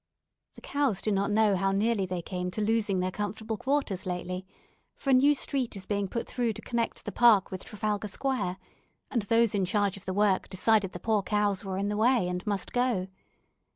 "The 0.55 0.61
cows 0.61 0.99
do 0.99 1.11
not 1.11 1.29
know 1.29 1.55
how 1.55 1.71
nearly 1.71 2.07
they 2.07 2.23
came 2.23 2.49
to 2.49 2.61
losing 2.61 3.01
their 3.01 3.11
comfortable 3.11 3.55
quarters 3.55 4.07
lately; 4.07 4.47
for 4.95 5.11
a 5.11 5.13
new 5.13 5.35
street 5.35 5.75
is 5.75 5.85
being 5.85 6.07
put 6.07 6.27
through 6.27 6.53
to 6.53 6.61
connect 6.63 7.05
the 7.05 7.11
park 7.11 7.51
with 7.51 7.63
Trafalgar 7.65 8.07
Square, 8.07 8.57
and 9.11 9.21
those 9.21 9.53
in 9.53 9.63
charge 9.63 9.97
of 9.97 10.05
the 10.05 10.13
work 10.15 10.49
decided 10.49 10.93
the 10.93 10.99
poor 10.99 11.21
cows 11.21 11.63
were 11.63 11.77
in 11.77 11.89
the 11.89 11.97
way 11.97 12.27
and 12.27 12.47
must 12.47 12.73
go. 12.73 13.09